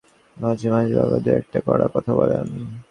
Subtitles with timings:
[0.37, 2.45] মাঝে-মাঝে বাবা দুই-একটা কড়া কথা বলেন।